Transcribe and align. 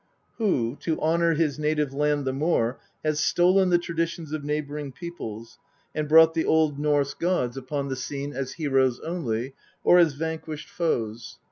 who, 0.39 0.75
to 0.81 0.99
honour 0.99 1.35
his 1.35 1.59
native 1.59 1.93
land 1.93 2.25
the 2.25 2.33
more, 2.33 2.79
has 3.05 3.19
stolen 3.19 3.69
the 3.69 3.77
traditions 3.77 4.31
of 4.33 4.43
neighbouring 4.43 4.91
peoples, 4.91 5.59
and 5.93 6.09
brought 6.09 6.33
the 6.33 6.43
Old 6.43 6.79
Norse 6.79 7.13
gods 7.13 7.55
upon 7.55 7.87
the 7.87 7.89
w 7.89 7.89
THE 7.89 7.95
POETIC 8.25 8.27
EDDA. 8.29 8.33
scene 8.33 8.33
as 8.33 8.53
heroes 8.53 8.99
only, 9.01 9.53
or 9.83 9.99
as 9.99 10.13
vanquished 10.13 10.69
foes. 10.69 11.37